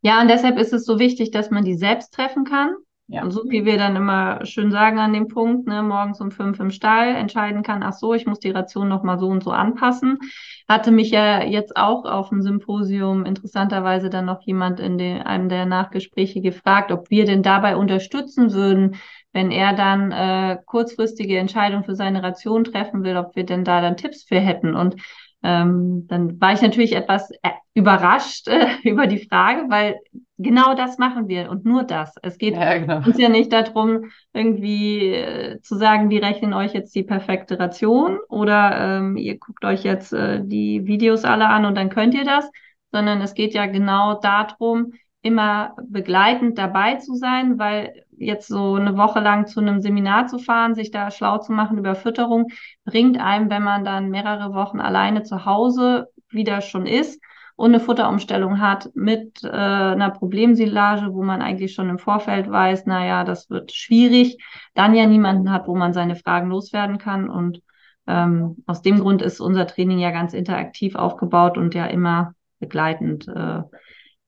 Ja, 0.00 0.20
und 0.22 0.28
deshalb 0.28 0.58
ist 0.58 0.72
es 0.72 0.86
so 0.86 0.98
wichtig, 0.98 1.30
dass 1.30 1.50
man 1.50 1.64
die 1.64 1.74
selbst 1.74 2.14
treffen 2.14 2.44
kann. 2.44 2.74
Ja. 3.12 3.22
Und 3.22 3.30
so 3.30 3.42
wie 3.50 3.66
wir 3.66 3.76
dann 3.76 3.94
immer 3.94 4.46
schön 4.46 4.70
sagen 4.70 4.98
an 4.98 5.12
dem 5.12 5.28
Punkt, 5.28 5.66
ne, 5.68 5.82
morgens 5.82 6.18
um 6.22 6.30
fünf 6.30 6.58
im 6.60 6.70
Stall 6.70 7.14
entscheiden 7.14 7.62
kann, 7.62 7.82
ach 7.82 7.92
so, 7.92 8.14
ich 8.14 8.24
muss 8.24 8.38
die 8.38 8.50
Ration 8.50 8.88
nochmal 8.88 9.18
so 9.18 9.26
und 9.26 9.44
so 9.44 9.50
anpassen. 9.50 10.18
Hatte 10.66 10.90
mich 10.90 11.10
ja 11.10 11.44
jetzt 11.44 11.76
auch 11.76 12.06
auf 12.06 12.30
dem 12.30 12.40
Symposium 12.40 13.26
interessanterweise 13.26 14.08
dann 14.08 14.24
noch 14.24 14.40
jemand 14.46 14.80
in 14.80 14.96
den, 14.96 15.20
einem 15.20 15.50
der 15.50 15.66
Nachgespräche 15.66 16.40
gefragt, 16.40 16.90
ob 16.90 17.10
wir 17.10 17.26
denn 17.26 17.42
dabei 17.42 17.76
unterstützen 17.76 18.54
würden, 18.54 18.96
wenn 19.34 19.50
er 19.50 19.74
dann 19.74 20.10
äh, 20.10 20.56
kurzfristige 20.64 21.36
Entscheidungen 21.36 21.84
für 21.84 21.94
seine 21.94 22.22
Ration 22.22 22.64
treffen 22.64 23.04
will, 23.04 23.18
ob 23.18 23.36
wir 23.36 23.44
denn 23.44 23.62
da 23.62 23.82
dann 23.82 23.98
Tipps 23.98 24.24
für 24.24 24.40
hätten. 24.40 24.74
Und 24.74 24.96
ähm, 25.42 26.06
dann 26.08 26.40
war 26.40 26.52
ich 26.52 26.62
natürlich 26.62 26.94
etwas 26.94 27.30
äh, 27.42 27.50
überrascht 27.74 28.48
äh, 28.48 28.66
über 28.84 29.06
die 29.06 29.26
Frage, 29.26 29.64
weil 29.68 29.98
genau 30.38 30.74
das 30.74 30.98
machen 30.98 31.28
wir 31.28 31.50
und 31.50 31.64
nur 31.64 31.84
das. 31.84 32.14
Es 32.22 32.38
geht 32.38 32.54
ja, 32.54 32.78
genau. 32.78 32.98
uns 32.98 33.18
ja 33.18 33.28
nicht 33.28 33.52
darum, 33.52 34.10
irgendwie 34.32 35.14
äh, 35.14 35.60
zu 35.60 35.76
sagen, 35.76 36.10
wir 36.10 36.22
rechnen 36.22 36.54
euch 36.54 36.74
jetzt 36.74 36.94
die 36.94 37.02
perfekte 37.02 37.58
Ration 37.58 38.18
oder 38.28 38.98
ähm, 38.98 39.16
ihr 39.16 39.38
guckt 39.38 39.64
euch 39.64 39.84
jetzt 39.84 40.12
äh, 40.12 40.40
die 40.44 40.86
Videos 40.86 41.24
alle 41.24 41.48
an 41.48 41.64
und 41.64 41.76
dann 41.76 41.90
könnt 41.90 42.14
ihr 42.14 42.24
das, 42.24 42.48
sondern 42.92 43.20
es 43.20 43.34
geht 43.34 43.54
ja 43.54 43.66
genau 43.66 44.20
darum, 44.20 44.92
immer 45.22 45.76
begleitend 45.88 46.58
dabei 46.58 46.96
zu 46.96 47.14
sein, 47.14 47.58
weil 47.58 48.01
jetzt 48.18 48.48
so 48.48 48.74
eine 48.74 48.96
Woche 48.96 49.20
lang 49.20 49.46
zu 49.46 49.60
einem 49.60 49.82
Seminar 49.82 50.26
zu 50.26 50.38
fahren, 50.38 50.74
sich 50.74 50.90
da 50.90 51.10
schlau 51.10 51.38
zu 51.38 51.52
machen 51.52 51.78
über 51.78 51.94
Fütterung, 51.94 52.48
bringt 52.84 53.18
einem, 53.18 53.50
wenn 53.50 53.62
man 53.62 53.84
dann 53.84 54.10
mehrere 54.10 54.54
Wochen 54.54 54.80
alleine 54.80 55.22
zu 55.22 55.44
Hause 55.44 56.08
wieder 56.30 56.60
schon 56.60 56.86
ist 56.86 57.20
und 57.56 57.70
eine 57.74 57.80
Futterumstellung 57.80 58.60
hat 58.60 58.90
mit 58.94 59.44
äh, 59.44 59.48
einer 59.48 60.10
Problemsilage, 60.10 61.12
wo 61.12 61.22
man 61.22 61.42
eigentlich 61.42 61.74
schon 61.74 61.90
im 61.90 61.98
Vorfeld 61.98 62.50
weiß, 62.50 62.86
naja, 62.86 63.24
das 63.24 63.50
wird 63.50 63.72
schwierig, 63.72 64.38
dann 64.74 64.94
ja 64.94 65.06
niemanden 65.06 65.52
hat, 65.52 65.68
wo 65.68 65.76
man 65.76 65.92
seine 65.92 66.16
Fragen 66.16 66.48
loswerden 66.48 66.98
kann. 66.98 67.28
Und 67.28 67.60
ähm, 68.06 68.56
aus 68.66 68.82
dem 68.82 69.00
Grund 69.00 69.22
ist 69.22 69.40
unser 69.40 69.66
Training 69.66 69.98
ja 69.98 70.10
ganz 70.10 70.32
interaktiv 70.32 70.94
aufgebaut 70.94 71.58
und 71.58 71.74
ja 71.74 71.86
immer 71.86 72.34
begleitend 72.58 73.28
äh, 73.28 73.62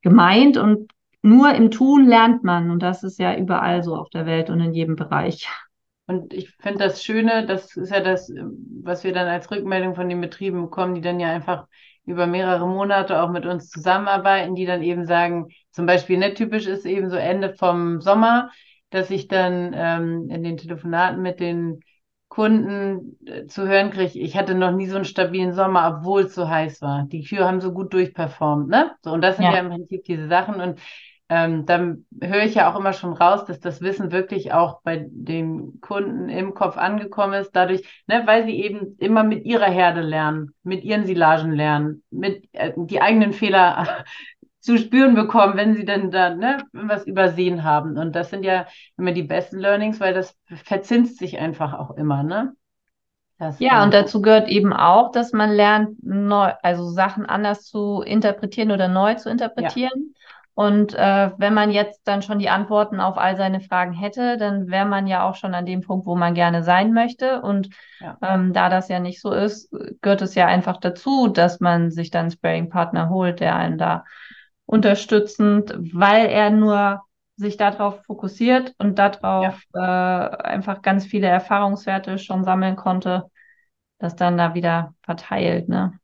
gemeint. 0.02 0.56
Und 0.56 0.92
nur 1.24 1.54
im 1.54 1.70
Tun 1.70 2.06
lernt 2.06 2.44
man. 2.44 2.70
Und 2.70 2.82
das 2.82 3.02
ist 3.02 3.18
ja 3.18 3.36
überall 3.36 3.82
so 3.82 3.96
auf 3.96 4.10
der 4.10 4.26
Welt 4.26 4.50
und 4.50 4.60
in 4.60 4.74
jedem 4.74 4.94
Bereich. 4.94 5.48
Und 6.06 6.34
ich 6.34 6.50
finde 6.60 6.80
das 6.80 7.02
Schöne, 7.02 7.46
das 7.46 7.76
ist 7.76 7.90
ja 7.90 8.00
das, 8.00 8.30
was 8.82 9.04
wir 9.04 9.14
dann 9.14 9.26
als 9.26 9.50
Rückmeldung 9.50 9.94
von 9.94 10.08
den 10.08 10.20
Betrieben 10.20 10.60
bekommen, 10.60 10.94
die 10.94 11.00
dann 11.00 11.18
ja 11.18 11.30
einfach 11.30 11.66
über 12.04 12.26
mehrere 12.26 12.66
Monate 12.66 13.22
auch 13.22 13.30
mit 13.30 13.46
uns 13.46 13.70
zusammenarbeiten, 13.70 14.54
die 14.54 14.66
dann 14.66 14.82
eben 14.82 15.06
sagen, 15.06 15.48
zum 15.70 15.86
Beispiel, 15.86 16.18
ne, 16.18 16.34
typisch 16.34 16.66
ist 16.66 16.84
eben 16.84 17.08
so 17.08 17.16
Ende 17.16 17.54
vom 17.54 18.02
Sommer, 18.02 18.50
dass 18.90 19.10
ich 19.10 19.26
dann 19.26 19.72
ähm, 19.74 20.28
in 20.28 20.42
den 20.42 20.58
Telefonaten 20.58 21.22
mit 21.22 21.40
den 21.40 21.80
Kunden 22.28 23.16
äh, 23.26 23.46
zu 23.46 23.66
hören 23.66 23.90
kriege, 23.90 24.18
ich 24.18 24.36
hatte 24.36 24.54
noch 24.54 24.72
nie 24.72 24.88
so 24.88 24.96
einen 24.96 25.06
stabilen 25.06 25.54
Sommer, 25.54 25.96
obwohl 25.96 26.22
es 26.22 26.34
so 26.34 26.48
heiß 26.48 26.82
war. 26.82 27.06
Die 27.06 27.22
Kühe 27.22 27.46
haben 27.46 27.62
so 27.62 27.72
gut 27.72 27.94
durchperformt, 27.94 28.68
ne? 28.68 28.90
So, 29.02 29.12
und 29.12 29.22
das 29.22 29.36
sind 29.36 29.46
ja, 29.46 29.54
ja 29.54 29.60
im 29.60 29.70
Prinzip 29.70 30.04
diese 30.04 30.28
Sachen. 30.28 30.60
Und 30.60 30.80
ähm, 31.28 31.64
dann 31.64 32.04
höre 32.20 32.44
ich 32.44 32.54
ja 32.54 32.70
auch 32.70 32.78
immer 32.78 32.92
schon 32.92 33.14
raus, 33.14 33.46
dass 33.46 33.58
das 33.58 33.80
Wissen 33.80 34.12
wirklich 34.12 34.52
auch 34.52 34.82
bei 34.82 35.06
den 35.08 35.80
Kunden 35.80 36.28
im 36.28 36.54
Kopf 36.54 36.76
angekommen 36.76 37.34
ist, 37.34 37.52
dadurch, 37.52 37.82
ne, 38.06 38.22
weil 38.26 38.44
sie 38.44 38.60
eben 38.62 38.96
immer 38.98 39.24
mit 39.24 39.44
ihrer 39.44 39.70
Herde 39.70 40.02
lernen, 40.02 40.54
mit 40.62 40.84
ihren 40.84 41.06
Silagen 41.06 41.52
lernen, 41.52 42.02
mit 42.10 42.48
äh, 42.52 42.72
die 42.76 43.00
eigenen 43.00 43.32
Fehler 43.32 44.04
zu 44.60 44.78
spüren 44.78 45.14
bekommen, 45.14 45.56
wenn 45.56 45.74
sie 45.74 45.84
dann 45.84 46.10
da 46.10 46.34
ne, 46.34 46.64
was 46.72 47.06
übersehen 47.06 47.64
haben. 47.64 47.96
Und 47.96 48.14
das 48.14 48.30
sind 48.30 48.44
ja 48.44 48.66
immer 48.98 49.12
die 49.12 49.22
besten 49.22 49.58
Learnings, 49.58 50.00
weil 50.00 50.14
das 50.14 50.36
verzinst 50.46 51.18
sich 51.18 51.38
einfach 51.38 51.74
auch 51.74 51.96
immer, 51.96 52.22
ne? 52.22 52.54
Das 53.38 53.58
ja, 53.58 53.82
und 53.82 53.92
dazu 53.92 54.22
gehört 54.22 54.48
eben 54.48 54.72
auch, 54.72 55.10
dass 55.10 55.32
man 55.32 55.50
lernt, 55.50 56.02
neu, 56.04 56.52
also 56.62 56.88
Sachen 56.88 57.26
anders 57.26 57.64
zu 57.64 58.00
interpretieren 58.00 58.70
oder 58.70 58.86
neu 58.88 59.14
zu 59.14 59.28
interpretieren. 59.28 60.14
Ja. 60.14 60.43
Und 60.54 60.94
äh, 60.94 61.32
wenn 61.36 61.52
man 61.52 61.72
jetzt 61.72 62.06
dann 62.06 62.22
schon 62.22 62.38
die 62.38 62.48
Antworten 62.48 63.00
auf 63.00 63.18
all 63.18 63.36
seine 63.36 63.60
Fragen 63.60 63.92
hätte, 63.92 64.36
dann 64.36 64.68
wäre 64.68 64.86
man 64.86 65.08
ja 65.08 65.28
auch 65.28 65.34
schon 65.34 65.52
an 65.52 65.66
dem 65.66 65.80
Punkt, 65.80 66.06
wo 66.06 66.14
man 66.14 66.34
gerne 66.34 66.62
sein 66.62 66.92
möchte. 66.92 67.42
Und 67.42 67.70
ja. 67.98 68.16
ähm, 68.22 68.52
da 68.52 68.68
das 68.68 68.88
ja 68.88 69.00
nicht 69.00 69.20
so 69.20 69.32
ist, 69.32 69.74
gehört 70.00 70.22
es 70.22 70.36
ja 70.36 70.46
einfach 70.46 70.76
dazu, 70.76 71.26
dass 71.26 71.58
man 71.58 71.90
sich 71.90 72.10
dann 72.10 72.22
einen 72.22 72.30
Sparing-Partner 72.30 73.08
holt, 73.08 73.40
der 73.40 73.56
einen 73.56 73.78
da 73.78 74.04
unterstützend, 74.64 75.74
weil 75.92 76.26
er 76.26 76.50
nur 76.50 77.02
sich 77.36 77.56
darauf 77.56 78.04
fokussiert 78.04 78.74
und 78.78 78.98
darauf 78.98 79.60
ja. 79.74 80.28
äh, 80.30 80.36
einfach 80.36 80.82
ganz 80.82 81.04
viele 81.04 81.26
Erfahrungswerte 81.26 82.18
schon 82.18 82.44
sammeln 82.44 82.76
konnte, 82.76 83.28
das 83.98 84.14
dann 84.14 84.38
da 84.38 84.54
wieder 84.54 84.94
verteilt, 85.02 85.68
ne? 85.68 85.98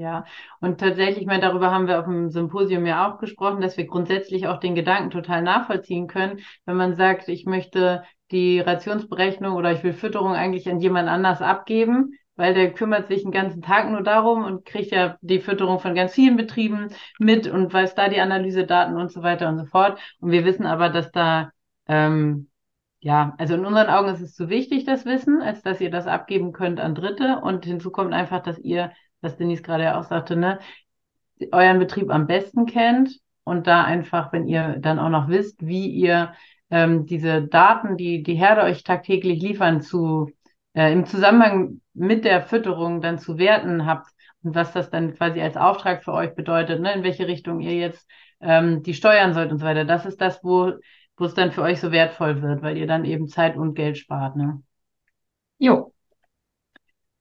Ja, 0.00 0.24
und 0.60 0.80
tatsächlich, 0.80 1.18
ich 1.18 1.26
meine, 1.26 1.42
darüber 1.42 1.70
haben 1.70 1.86
wir 1.86 1.98
auf 1.98 2.06
dem 2.06 2.30
Symposium 2.30 2.86
ja 2.86 3.06
auch 3.06 3.18
gesprochen, 3.18 3.60
dass 3.60 3.76
wir 3.76 3.86
grundsätzlich 3.86 4.46
auch 4.48 4.58
den 4.58 4.74
Gedanken 4.74 5.10
total 5.10 5.42
nachvollziehen 5.42 6.06
können, 6.06 6.40
wenn 6.64 6.76
man 6.78 6.96
sagt, 6.96 7.28
ich 7.28 7.44
möchte 7.44 8.02
die 8.30 8.60
Rationsberechnung 8.60 9.54
oder 9.54 9.72
ich 9.72 9.82
will 9.82 9.92
Fütterung 9.92 10.32
eigentlich 10.32 10.70
an 10.70 10.80
jemand 10.80 11.10
anders 11.10 11.42
abgeben, 11.42 12.14
weil 12.34 12.54
der 12.54 12.72
kümmert 12.72 13.08
sich 13.08 13.24
den 13.24 13.30
ganzen 13.30 13.60
Tag 13.60 13.90
nur 13.90 14.02
darum 14.02 14.42
und 14.42 14.64
kriegt 14.64 14.90
ja 14.90 15.18
die 15.20 15.38
Fütterung 15.40 15.80
von 15.80 15.94
ganz 15.94 16.14
vielen 16.14 16.38
Betrieben 16.38 16.88
mit 17.18 17.46
und 17.46 17.70
weiß 17.70 17.94
da 17.94 18.08
die 18.08 18.20
Analysedaten 18.20 18.96
und 18.96 19.12
so 19.12 19.22
weiter 19.22 19.50
und 19.50 19.58
so 19.58 19.66
fort. 19.66 20.00
Und 20.20 20.30
wir 20.30 20.46
wissen 20.46 20.64
aber, 20.64 20.88
dass 20.88 21.12
da, 21.12 21.50
ähm, 21.88 22.48
ja, 23.00 23.34
also 23.36 23.52
in 23.54 23.66
unseren 23.66 23.88
Augen 23.88 24.08
ist 24.08 24.22
es 24.22 24.34
zu 24.34 24.48
wichtig, 24.48 24.86
das 24.86 25.04
Wissen, 25.04 25.42
als 25.42 25.60
dass 25.60 25.78
ihr 25.82 25.90
das 25.90 26.06
abgeben 26.06 26.52
könnt 26.52 26.80
an 26.80 26.94
Dritte. 26.94 27.40
Und 27.42 27.66
hinzu 27.66 27.90
kommt 27.90 28.14
einfach, 28.14 28.42
dass 28.42 28.58
ihr, 28.58 28.92
was 29.20 29.36
Denise 29.36 29.62
gerade 29.62 29.96
auch 29.96 30.04
sagte, 30.04 30.36
ne, 30.36 30.58
euren 31.52 31.78
Betrieb 31.78 32.10
am 32.10 32.26
besten 32.26 32.66
kennt 32.66 33.18
und 33.44 33.66
da 33.66 33.84
einfach, 33.84 34.32
wenn 34.32 34.46
ihr 34.46 34.76
dann 34.78 34.98
auch 34.98 35.08
noch 35.08 35.28
wisst, 35.28 35.66
wie 35.66 35.88
ihr 35.88 36.34
ähm, 36.70 37.06
diese 37.06 37.42
Daten, 37.42 37.96
die 37.96 38.22
die 38.22 38.34
Herde 38.34 38.62
euch 38.62 38.84
tagtäglich 38.84 39.40
liefern, 39.40 39.80
zu 39.80 40.30
äh, 40.74 40.92
im 40.92 41.06
Zusammenhang 41.06 41.80
mit 41.94 42.24
der 42.24 42.42
Fütterung 42.42 43.00
dann 43.00 43.18
zu 43.18 43.38
werten 43.38 43.86
habt 43.86 44.10
und 44.42 44.54
was 44.54 44.72
das 44.72 44.90
dann 44.90 45.14
quasi 45.14 45.40
als 45.40 45.56
Auftrag 45.56 46.04
für 46.04 46.12
euch 46.12 46.34
bedeutet, 46.34 46.80
ne, 46.80 46.92
in 46.94 47.02
welche 47.02 47.26
Richtung 47.26 47.60
ihr 47.60 47.74
jetzt 47.74 48.08
ähm, 48.40 48.82
die 48.82 48.94
steuern 48.94 49.34
sollt 49.34 49.50
und 49.52 49.58
so 49.58 49.66
weiter. 49.66 49.84
Das 49.84 50.06
ist 50.06 50.20
das, 50.20 50.42
wo, 50.42 50.72
wo 51.16 51.24
es 51.24 51.34
dann 51.34 51.52
für 51.52 51.62
euch 51.62 51.80
so 51.80 51.92
wertvoll 51.92 52.42
wird, 52.42 52.62
weil 52.62 52.76
ihr 52.78 52.86
dann 52.86 53.04
eben 53.04 53.28
Zeit 53.28 53.56
und 53.56 53.74
Geld 53.74 53.98
spart. 53.98 54.36
Ne? 54.36 54.62
Jo. 55.58 55.92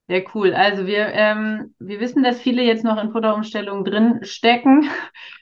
Sehr 0.10 0.24
cool. 0.34 0.56
Also 0.56 0.88
wir, 0.88 1.13
ähm, 1.13 1.76
wir 1.78 2.00
wissen, 2.00 2.24
dass 2.24 2.41
viele 2.41 2.63
jetzt 2.63 2.84
noch 2.84 3.00
in 3.02 3.12
Futterumstellungen 3.12 3.86
drin 3.86 4.19
stecken. 4.24 4.89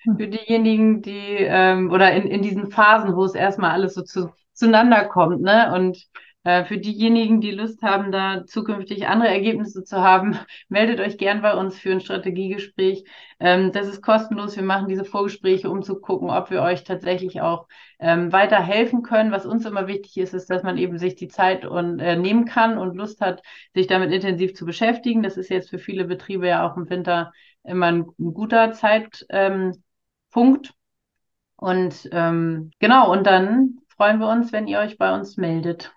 Hm. 0.03 0.17
Für 0.17 0.27
diejenigen, 0.27 1.01
die 1.01 1.37
ähm, 1.39 1.89
oder 1.89 2.11
in, 2.13 2.23
in 2.27 2.41
diesen 2.41 2.69
Phasen, 2.69 3.15
wo 3.15 3.23
es 3.23 3.33
erstmal 3.33 3.71
alles 3.71 3.93
so 3.93 4.01
zu, 4.01 4.29
zueinander 4.51 5.05
kommt, 5.05 5.41
ne? 5.41 5.73
Und 5.73 6.05
für 6.65 6.77
diejenigen, 6.77 7.41
die 7.41 7.51
Lust 7.51 7.81
haben, 7.81 8.11
da 8.11 8.45
zukünftig 8.45 9.07
andere 9.07 9.29
Ergebnisse 9.29 9.83
zu 9.83 10.01
haben, 10.01 10.37
meldet 10.69 10.99
euch 10.99 11.17
gern 11.17 11.41
bei 11.41 11.53
uns 11.53 11.77
für 11.79 11.91
ein 11.91 11.99
Strategiegespräch. 11.99 13.03
Ähm, 13.39 13.71
das 13.71 13.87
ist 13.87 14.01
kostenlos. 14.01 14.55
Wir 14.55 14.63
machen 14.63 14.87
diese 14.87 15.05
Vorgespräche, 15.05 15.69
um 15.69 15.83
zu 15.83 15.99
gucken, 15.99 16.29
ob 16.29 16.49
wir 16.49 16.61
euch 16.61 16.83
tatsächlich 16.83 17.41
auch 17.41 17.67
ähm, 17.99 18.31
weiter 18.31 18.61
helfen 18.61 19.03
können. 19.03 19.31
Was 19.31 19.45
uns 19.45 19.65
immer 19.65 19.87
wichtig 19.87 20.17
ist, 20.17 20.33
ist, 20.33 20.49
dass 20.49 20.63
man 20.63 20.77
eben 20.77 20.97
sich 20.97 21.15
die 21.15 21.27
Zeit 21.27 21.65
und, 21.65 21.99
äh, 21.99 22.15
nehmen 22.15 22.45
kann 22.45 22.77
und 22.77 22.95
Lust 22.95 23.21
hat, 23.21 23.41
sich 23.73 23.87
damit 23.87 24.11
intensiv 24.11 24.55
zu 24.55 24.65
beschäftigen. 24.65 25.23
Das 25.23 25.37
ist 25.37 25.49
jetzt 25.49 25.69
für 25.69 25.79
viele 25.79 26.05
Betriebe 26.05 26.47
ja 26.47 26.69
auch 26.69 26.77
im 26.77 26.89
Winter 26.89 27.31
immer 27.63 27.87
ein, 27.87 28.05
ein 28.19 28.33
guter 28.33 28.71
Zeitpunkt. 28.71 29.25
Ähm, 29.29 29.73
und 31.55 32.09
ähm, 32.11 32.71
genau, 32.79 33.11
und 33.11 33.25
dann 33.25 33.79
freuen 33.89 34.19
wir 34.19 34.29
uns, 34.29 34.51
wenn 34.51 34.67
ihr 34.67 34.79
euch 34.79 34.97
bei 34.97 35.13
uns 35.13 35.37
meldet. 35.37 35.96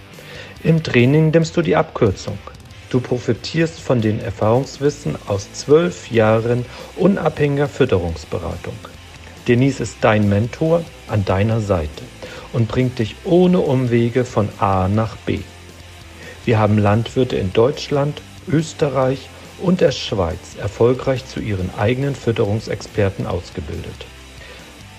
Im 0.63 0.83
Training 0.83 1.31
nimmst 1.31 1.57
du 1.57 1.63
die 1.63 1.75
Abkürzung. 1.75 2.37
Du 2.91 2.99
profitierst 2.99 3.79
von 3.79 3.99
den 3.99 4.19
Erfahrungswissen 4.19 5.15
aus 5.27 5.51
zwölf 5.53 6.11
Jahren 6.11 6.65
unabhängiger 6.97 7.67
Fütterungsberatung. 7.67 8.75
Denise 9.47 9.81
ist 9.81 9.97
dein 10.01 10.29
Mentor 10.29 10.85
an 11.07 11.25
deiner 11.25 11.61
Seite 11.61 12.03
und 12.53 12.67
bringt 12.67 12.99
dich 12.99 13.15
ohne 13.23 13.59
Umwege 13.59 14.23
von 14.23 14.49
A 14.59 14.87
nach 14.87 15.15
B. 15.17 15.39
Wir 16.45 16.59
haben 16.59 16.77
Landwirte 16.77 17.37
in 17.37 17.51
Deutschland, 17.53 18.21
Österreich 18.47 19.29
und 19.63 19.81
der 19.81 19.91
Schweiz 19.91 20.57
erfolgreich 20.61 21.25
zu 21.25 21.39
ihren 21.39 21.73
eigenen 21.75 22.13
Fütterungsexperten 22.13 23.25
ausgebildet. 23.25 24.05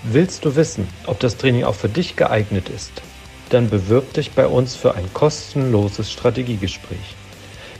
Willst 0.03 0.43
du 0.43 0.57
wissen, 0.57 0.89
ob 1.05 1.21
das 1.21 1.37
Training 1.37 1.63
auch 1.63 1.75
für 1.75 1.89
dich 1.89 2.17
geeignet 2.17 2.67
ist? 2.67 3.01
Dann 3.49 3.69
bewirb 3.69 4.13
dich 4.13 4.31
bei 4.31 4.47
uns 4.47 4.75
für 4.75 4.95
ein 4.95 5.13
kostenloses 5.13 6.11
Strategiegespräch. 6.11 7.15